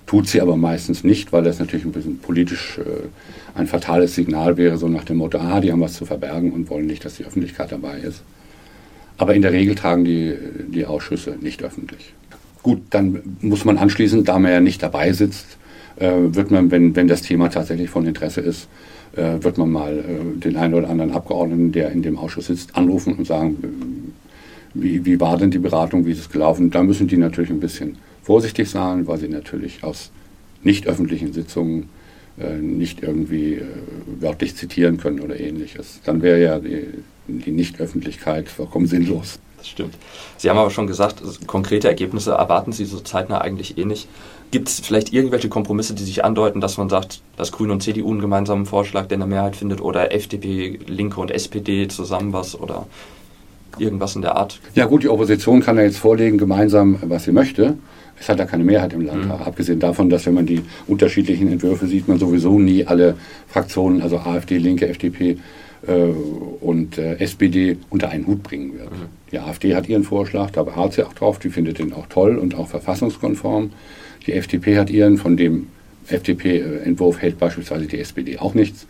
[0.08, 3.08] Tut sie aber meistens nicht, weil das natürlich ein bisschen politisch äh,
[3.58, 6.69] ein fatales Signal wäre, so nach dem Motto, ah, die haben was zu verbergen und
[6.69, 8.21] wollen nicht, dass die Öffentlichkeit dabei ist.
[9.17, 10.34] Aber in der Regel tagen die,
[10.67, 12.13] die Ausschüsse nicht öffentlich.
[12.63, 15.58] Gut, dann muss man anschließend, da man ja nicht dabei sitzt,
[15.97, 18.67] äh, wird man, wenn, wenn das Thema tatsächlich von Interesse ist,
[19.15, 22.75] äh, wird man mal äh, den einen oder anderen Abgeordneten, der in dem Ausschuss sitzt,
[22.75, 24.13] anrufen und sagen,
[24.73, 26.69] wie, wie war denn die Beratung, wie ist es gelaufen?
[26.69, 30.12] Da müssen die natürlich ein bisschen vorsichtig sein, weil sie natürlich aus
[30.63, 31.89] nicht öffentlichen Sitzungen
[32.60, 33.62] nicht irgendwie
[34.19, 36.01] wörtlich zitieren können oder ähnliches.
[36.04, 36.84] Dann wäre ja die,
[37.27, 39.39] die Nichtöffentlichkeit vollkommen sinnlos.
[39.57, 39.95] Das stimmt.
[40.38, 44.07] Sie haben aber schon gesagt, konkrete Ergebnisse erwarten Sie so zeitnah eigentlich eh nicht.
[44.51, 48.11] Gibt es vielleicht irgendwelche Kompromisse, die sich andeuten, dass man sagt, dass Grüne und CDU
[48.11, 52.85] einen gemeinsamen Vorschlag, der eine Mehrheit findet, oder FDP, Linke und SPD zusammen was oder
[53.79, 54.59] irgendwas in der Art?
[54.75, 57.77] Ja gut, die Opposition kann ja jetzt vorlegen, gemeinsam, was sie möchte.
[58.19, 59.39] Es hat ja keine Mehrheit im Landtag.
[59.39, 59.45] Mhm.
[59.45, 63.15] Abgesehen davon, dass wenn man die unterschiedlichen Entwürfe sieht, man sowieso nie alle
[63.47, 65.38] Fraktionen, also AfD, Linke, FDP,
[65.91, 68.91] und äh, SPD unter einen Hut bringen wird.
[68.91, 69.05] Mhm.
[69.31, 72.37] Die AfD hat ihren Vorschlag, da beharrt sie auch drauf, die findet den auch toll
[72.37, 73.71] und auch verfassungskonform.
[74.25, 75.67] Die FDP hat ihren, von dem
[76.07, 78.87] FDP-Entwurf hält beispielsweise die SPD auch nichts.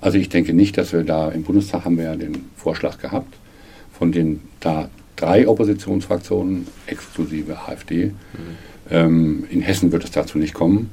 [0.00, 3.34] Also ich denke nicht, dass wir da im Bundestag haben wir ja den Vorschlag gehabt,
[3.92, 8.06] von den da drei Oppositionsfraktionen exklusive AfD.
[8.06, 8.12] Mhm.
[8.90, 10.90] Ähm, in Hessen wird es dazu nicht kommen.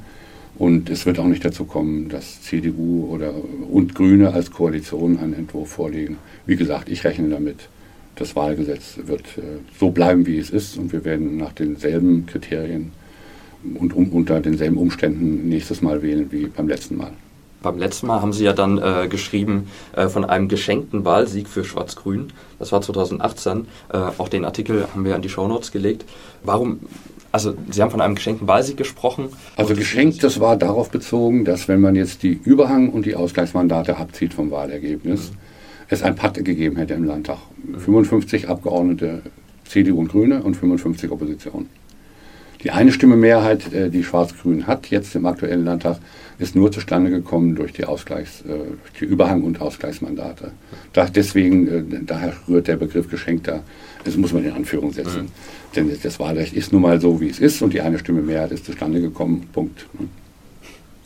[0.63, 3.33] Und es wird auch nicht dazu kommen, dass CDU oder,
[3.69, 6.19] und Grüne als Koalition einen Entwurf vorlegen.
[6.45, 7.67] Wie gesagt, ich rechne damit,
[8.15, 12.93] das Wahlgesetz wird äh, so bleiben, wie es ist und wir werden nach denselben Kriterien
[13.77, 17.11] und unter denselben Umständen nächstes Mal wählen wie beim letzten Mal.
[17.61, 21.65] Beim letzten Mal haben Sie ja dann äh, geschrieben äh, von einem geschenkten Wahlsieg für
[21.65, 22.31] Schwarz-Grün.
[22.59, 23.67] Das war 2018.
[23.91, 26.05] Äh, auch den Artikel haben wir an die Shownotes gelegt.
[26.43, 26.79] Warum
[27.33, 29.29] also Sie haben von einem geschenkten Wahlsieg gesprochen.
[29.55, 33.97] Also geschenkt, das war darauf bezogen, dass wenn man jetzt die Überhang- und die Ausgleichsmandate
[33.97, 35.37] abzieht vom Wahlergebnis, mhm.
[35.89, 37.39] es ein Patte gegeben hätte im Landtag.
[37.65, 37.79] Mhm.
[37.79, 39.23] 55 Abgeordnete
[39.65, 41.67] CDU und Grüne und 55 Opposition.
[42.63, 45.97] Die eine Stimme Mehrheit, äh, die Schwarz-Grün hat, jetzt im aktuellen Landtag,
[46.39, 50.51] ist nur zustande gekommen durch die, Ausgleichs-, äh, die Überhang- und Ausgleichsmandate.
[50.93, 53.63] Da, deswegen, äh, daher rührt der Begriff geschenkter,
[54.03, 55.23] das muss man in Anführung setzen.
[55.23, 55.27] Mhm.
[55.75, 58.51] Denn das Wahlrecht ist nun mal so, wie es ist und die eine Stimme Mehrheit
[58.51, 59.47] ist zustande gekommen.
[59.53, 59.87] Punkt.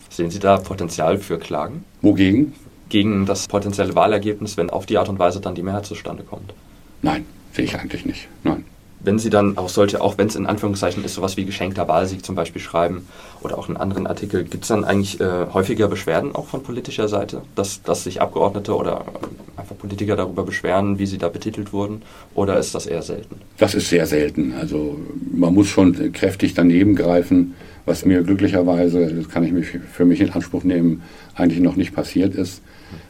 [0.09, 1.83] Sehen Sie da Potenzial für Klagen?
[2.01, 2.53] Wogegen?
[2.89, 6.53] Gegen das potenzielle Wahlergebnis, wenn auf die Art und Weise dann die Mehrheit zustande kommt?
[7.01, 8.27] Nein, sehe ich eigentlich nicht.
[8.43, 8.63] Nein
[9.07, 12.25] wenn Sie dann auch solche, auch wenn es in Anführungszeichen ist, sowas wie geschenkter Wahlsieg
[12.25, 13.07] zum Beispiel schreiben
[13.41, 17.07] oder auch in anderen Artikeln, gibt es dann eigentlich äh, häufiger Beschwerden auch von politischer
[17.07, 21.71] Seite, dass, dass sich Abgeordnete oder äh, einfach Politiker darüber beschweren, wie sie da betitelt
[21.71, 22.01] wurden?
[22.35, 23.37] Oder ist das eher selten?
[23.57, 24.53] Das ist sehr selten.
[24.59, 24.99] Also
[25.33, 30.19] man muss schon kräftig daneben greifen, was mir glücklicherweise, das kann ich mich für mich
[30.19, 31.01] in Anspruch nehmen,
[31.33, 32.61] eigentlich noch nicht passiert ist.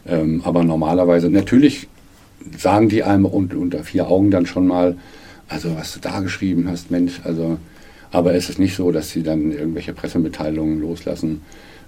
[0.06, 1.88] Ähm, aber normalerweise, natürlich
[2.56, 4.96] sagen die einem unter vier Augen dann schon mal,
[5.48, 7.58] also was du da geschrieben hast, Mensch, also,
[8.12, 11.42] aber es ist nicht so, dass sie dann irgendwelche Pressemitteilungen loslassen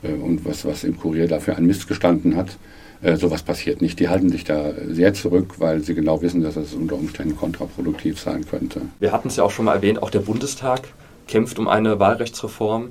[0.03, 2.57] äh, und was, was im Kurier dafür ein Mist gestanden hat.
[3.01, 3.99] Äh, sowas passiert nicht.
[3.99, 8.19] Die halten sich da sehr zurück, weil sie genau wissen, dass es unter Umständen kontraproduktiv
[8.19, 8.81] sein könnte.
[8.99, 10.81] Wir hatten es ja auch schon mal erwähnt, auch der Bundestag
[11.29, 12.89] kämpft um eine Wahlrechtsreform.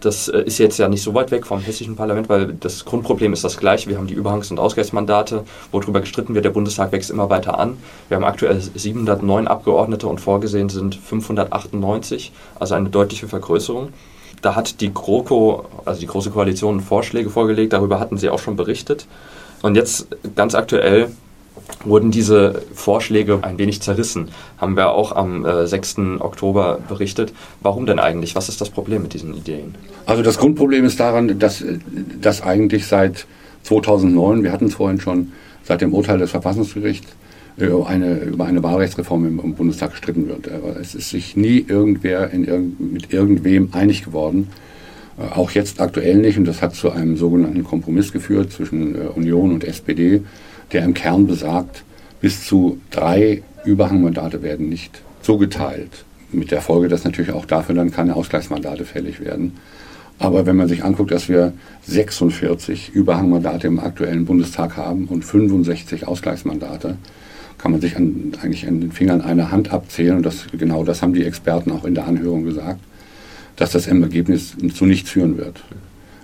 [0.00, 3.32] Das äh, ist jetzt ja nicht so weit weg vom hessischen Parlament, weil das Grundproblem
[3.32, 3.88] ist das gleiche.
[3.88, 6.44] Wir haben die Überhangs- und Ausgleichsmandate, worüber gestritten wird.
[6.44, 7.78] Der Bundestag wächst immer weiter an.
[8.08, 13.88] Wir haben aktuell 709 Abgeordnete und vorgesehen sind 598, also eine deutliche Vergrößerung.
[14.42, 17.72] Da hat die GroKo, also die Große Koalition, Vorschläge vorgelegt.
[17.72, 19.06] Darüber hatten Sie auch schon berichtet.
[19.62, 21.08] Und jetzt ganz aktuell
[21.84, 24.28] wurden diese Vorschläge ein wenig zerrissen.
[24.58, 25.96] Haben wir auch am äh, 6.
[26.18, 27.32] Oktober berichtet.
[27.60, 28.34] Warum denn eigentlich?
[28.34, 29.74] Was ist das Problem mit diesen Ideen?
[30.04, 31.64] Also das Grundproblem ist daran, dass,
[32.20, 33.26] dass eigentlich seit
[33.64, 35.32] 2009, wir hatten es vorhin schon,
[35.64, 37.08] seit dem Urteil des Verfassungsgerichts,
[37.58, 40.50] äh, eine, über eine Wahlrechtsreform im, im, Bundestag gestritten wird.
[40.50, 44.48] Aber es ist sich nie irgendwer in, mit irgendwem einig geworden.
[45.18, 46.38] Äh, auch jetzt aktuell nicht.
[46.38, 50.22] Und das hat zu einem sogenannten Kompromiss geführt zwischen äh, Union und SPD
[50.72, 51.84] der im Kern besagt,
[52.20, 56.04] bis zu drei Überhangmandate werden nicht zugeteilt.
[56.32, 59.52] Mit der Folge, dass natürlich auch dafür dann keine Ausgleichsmandate fällig werden.
[60.18, 61.52] Aber wenn man sich anguckt, dass wir
[61.86, 66.96] 46 Überhangmandate im aktuellen Bundestag haben und 65 Ausgleichsmandate,
[67.58, 70.16] kann man sich an, eigentlich an den Fingern einer Hand abzählen.
[70.16, 72.80] Und das, genau das haben die Experten auch in der Anhörung gesagt,
[73.56, 75.62] dass das im Ergebnis zu nichts führen wird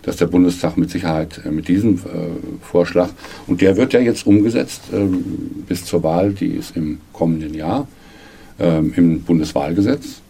[0.02, 2.00] dass der Bundestag mit Sicherheit äh, mit diesem äh,
[2.60, 3.10] Vorschlag,
[3.46, 5.24] und der wird ja jetzt umgesetzt ähm,
[5.66, 7.88] bis zur Wahl, die ist im kommenden Jahr
[8.58, 10.20] ähm, im Bundeswahlgesetz.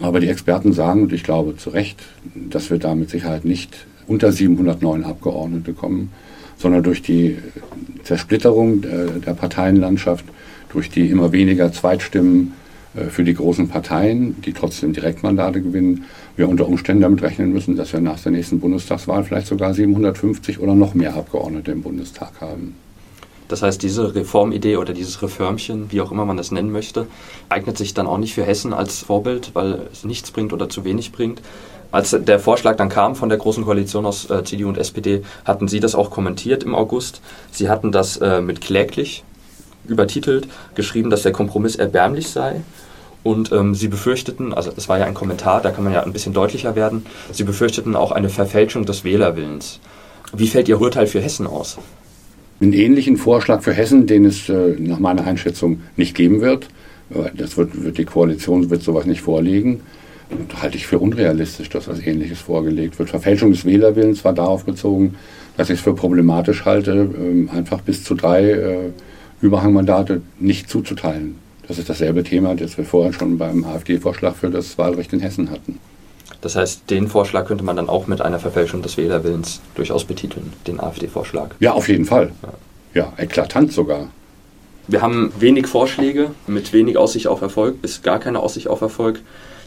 [0.00, 2.00] Aber die Experten sagen, und ich glaube zu Recht,
[2.34, 6.10] dass wir da mit Sicherheit nicht unter 709 Abgeordnete kommen,
[6.56, 7.36] sondern durch die
[8.04, 10.24] Zersplitterung der Parteienlandschaft,
[10.72, 12.54] durch die immer weniger Zweitstimmen
[12.94, 16.04] äh, für die großen Parteien, die trotzdem Direktmandate gewinnen,
[16.40, 20.58] wir unter Umständen damit rechnen müssen, dass wir nach der nächsten Bundestagswahl vielleicht sogar 750
[20.58, 22.74] oder noch mehr Abgeordnete im Bundestag haben.
[23.48, 27.06] Das heißt, diese Reformidee oder dieses Reformchen, wie auch immer man das nennen möchte,
[27.48, 30.84] eignet sich dann auch nicht für Hessen als Vorbild, weil es nichts bringt oder zu
[30.84, 31.42] wenig bringt.
[31.92, 35.68] Als der Vorschlag dann kam von der Großen Koalition aus äh, CDU und SPD, hatten
[35.68, 37.20] Sie das auch kommentiert im August.
[37.50, 39.24] Sie hatten das äh, mit kläglich
[39.86, 42.62] übertitelt, geschrieben, dass der Kompromiss erbärmlich sei.
[43.22, 46.12] Und ähm, sie befürchteten, also das war ja ein Kommentar, da kann man ja ein
[46.12, 49.78] bisschen deutlicher werden, sie befürchteten auch eine Verfälschung des Wählerwillens.
[50.32, 51.78] Wie fällt Ihr Urteil für Hessen aus?
[52.60, 56.68] Einen ähnlichen Vorschlag für Hessen, den es äh, nach meiner Einschätzung nicht geben wird.
[57.34, 59.80] Das wird, wird die Koalition wird sowas nicht vorlegen.
[60.30, 63.10] Und halte ich für unrealistisch, dass was Ähnliches vorgelegt wird.
[63.10, 65.16] Verfälschung des Wählerwillens war darauf bezogen,
[65.56, 68.76] dass ich es für problematisch halte, äh, einfach bis zu drei äh,
[69.40, 71.36] Überhangmandate nicht zuzuteilen.
[71.70, 75.52] Das ist dasselbe Thema, das wir vorher schon beim AfD-Vorschlag für das Wahlrecht in Hessen
[75.52, 75.78] hatten.
[76.40, 80.52] Das heißt, den Vorschlag könnte man dann auch mit einer Verfälschung des Wählerwillens durchaus betiteln,
[80.66, 81.50] den AfD-Vorschlag.
[81.60, 82.32] Ja, auf jeden Fall.
[82.92, 83.02] Ja.
[83.02, 84.08] ja, eklatant sogar.
[84.88, 89.20] Wir haben wenig Vorschläge mit wenig Aussicht auf Erfolg, bis gar keine Aussicht auf Erfolg.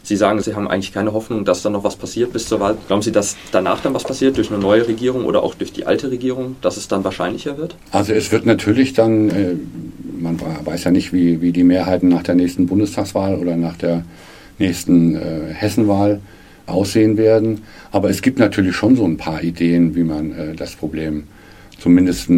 [0.05, 2.77] Sie sagen, Sie haben eigentlich keine Hoffnung, dass da noch was passiert bis zur Wahl.
[2.87, 5.85] Glauben Sie, dass danach dann was passiert, durch eine neue Regierung oder auch durch die
[5.85, 7.77] alte Regierung, dass es dann wahrscheinlicher wird?
[7.91, 9.55] Also es wird natürlich dann, äh,
[10.23, 14.03] man weiß ja nicht, wie, wie die Mehrheiten nach der nächsten Bundestagswahl oder nach der
[14.57, 16.21] nächsten äh, Hessenwahl
[16.65, 17.61] aussehen werden.
[17.91, 21.23] Aber es gibt natürlich schon so ein paar Ideen, wie man äh, das Problem
[21.77, 22.29] zumindest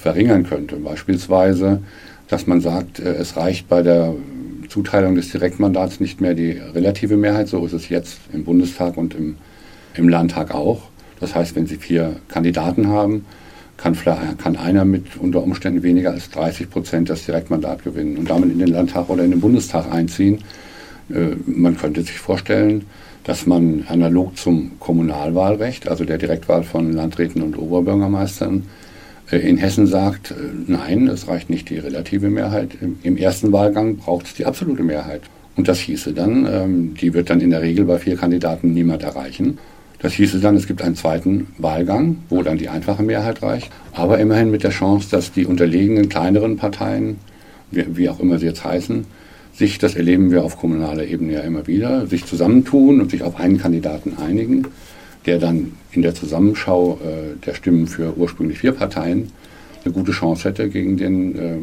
[0.00, 0.76] verringern könnte.
[0.76, 1.80] Beispielsweise,
[2.28, 4.14] dass man sagt, äh, es reicht bei der
[4.68, 9.14] Zuteilung des Direktmandats nicht mehr die relative Mehrheit, so ist es jetzt im Bundestag und
[9.14, 9.36] im,
[9.94, 10.82] im Landtag auch.
[11.20, 13.26] Das heißt, wenn Sie vier Kandidaten haben,
[13.76, 13.96] kann,
[14.38, 18.58] kann einer mit unter Umständen weniger als 30 Prozent das Direktmandat gewinnen und damit in
[18.58, 20.38] den Landtag oder in den Bundestag einziehen.
[21.10, 22.86] Äh, man könnte sich vorstellen,
[23.24, 28.64] dass man analog zum Kommunalwahlrecht, also der Direktwahl von Landräten und Oberbürgermeistern,
[29.30, 30.34] äh, in Hessen sagt, äh,
[30.66, 32.70] nein, es reicht nicht die relative Mehrheit.
[33.02, 35.22] Im ersten Wahlgang braucht es die absolute Mehrheit.
[35.56, 39.02] Und das hieße dann, ähm, die wird dann in der Regel bei vier Kandidaten niemand
[39.02, 39.58] erreichen.
[40.04, 44.18] Das hieße dann, es gibt einen zweiten Wahlgang, wo dann die einfache Mehrheit reicht, aber
[44.18, 47.16] immerhin mit der Chance, dass die unterlegenen kleineren Parteien,
[47.70, 49.06] wie, auch immer sie jetzt heißen,
[49.54, 53.40] sich, das erleben wir auf kommunaler Ebene ja immer wieder, sich zusammentun und sich auf
[53.40, 54.66] einen Kandidaten einigen,
[55.24, 59.30] der dann in der Zusammenschau äh, der Stimmen für ursprünglich vier Parteien
[59.86, 61.56] eine gute Chance hätte, gegen den äh,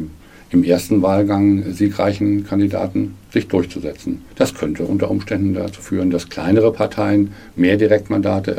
[0.52, 4.22] im ersten Wahlgang siegreichen Kandidaten sich durchzusetzen.
[4.36, 8.54] Das könnte unter Umständen dazu führen, dass kleinere Parteien mehr Direktmandate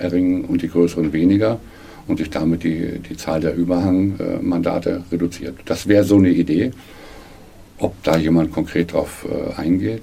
[0.00, 1.58] erringen und die größeren weniger
[2.06, 5.56] und sich damit die, die Zahl der Überhangmandate reduziert.
[5.64, 6.72] Das wäre so eine Idee.
[7.78, 10.02] Ob da jemand konkret darauf äh, eingeht,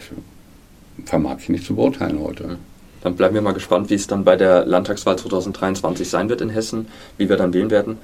[1.06, 2.58] vermag ich nicht zu beurteilen heute.
[3.04, 6.50] Dann bleiben wir mal gespannt, wie es dann bei der Landtagswahl 2023 sein wird in
[6.50, 7.98] Hessen, wie wir dann wählen werden.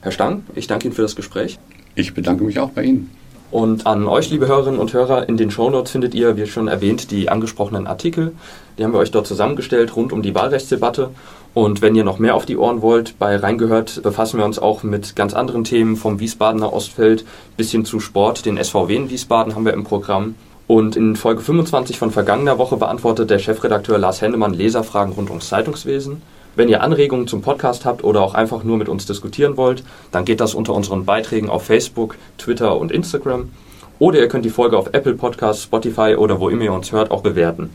[0.00, 1.58] Herr Stang, ich danke Ihnen für das Gespräch.
[2.00, 3.10] Ich bedanke mich auch bei Ihnen.
[3.50, 7.10] Und an euch, liebe Hörerinnen und Hörer, in den Shownotes findet ihr, wie schon erwähnt,
[7.10, 8.32] die angesprochenen Artikel.
[8.78, 11.10] Die haben wir euch dort zusammengestellt rund um die Wahlrechtsdebatte.
[11.52, 14.82] Und wenn ihr noch mehr auf die Ohren wollt, bei Reingehört befassen wir uns auch
[14.82, 17.26] mit ganz anderen Themen, vom Wiesbadener Ostfeld
[17.58, 18.46] bis hin zu Sport.
[18.46, 20.36] Den SVW in Wiesbaden haben wir im Programm.
[20.66, 25.48] Und in Folge 25 von vergangener Woche beantwortet der Chefredakteur Lars Hennemann Leserfragen rund ums
[25.48, 26.22] Zeitungswesen.
[26.56, 30.24] Wenn ihr Anregungen zum Podcast habt oder auch einfach nur mit uns diskutieren wollt, dann
[30.24, 33.50] geht das unter unseren Beiträgen auf Facebook, Twitter und Instagram.
[33.98, 37.10] Oder ihr könnt die Folge auf Apple Podcasts, Spotify oder wo immer ihr uns hört
[37.10, 37.70] auch bewerten.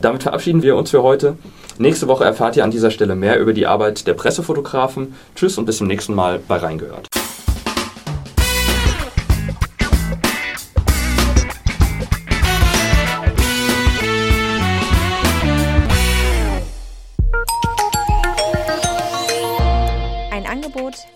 [0.00, 1.36] Damit verabschieden wir uns für heute.
[1.78, 5.14] Nächste Woche erfahrt ihr an dieser Stelle mehr über die Arbeit der Pressefotografen.
[5.34, 7.06] Tschüss und bis zum nächsten Mal bei Reingehört.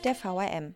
[0.05, 0.73] Der VRM.